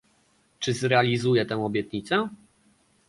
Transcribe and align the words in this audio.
Czy 0.59 0.73
zrealizuje 0.73 1.45
tę 1.45 1.63
obietnicę? 1.63 2.27